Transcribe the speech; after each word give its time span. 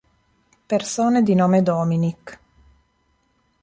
Persone 0.65 1.21
di 1.21 1.35
nome 1.35 1.61
Dominic 1.61 2.39